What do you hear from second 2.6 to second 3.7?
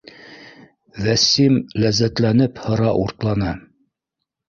һыра уртла, ны